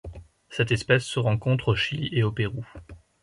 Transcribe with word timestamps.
Cette 0.49 0.71
espèce 0.71 1.03
se 1.05 1.19
rencontre 1.19 1.67
au 1.67 1.75
Chili 1.75 2.09
et 2.11 2.23
au 2.23 2.31
Pérou. 2.31 2.65